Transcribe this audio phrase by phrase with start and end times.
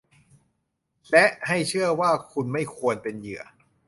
[1.11, 3.41] และให้เชื่อว่าคุณไม่ควรเป็นเหยื่อ